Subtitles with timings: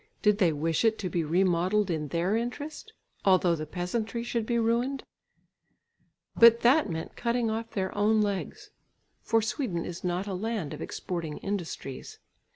[0.23, 4.57] Did they wish it to be remodelled in their interest, although the peasantry should be
[4.57, 5.03] ruined?
[6.35, 8.71] But that meant cutting off their own legs,
[9.21, 12.17] for Sweden is not a land of exporting industries.